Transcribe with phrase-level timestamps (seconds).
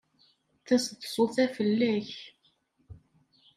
[0.65, 2.11] Taseḍsut-a fell-ak.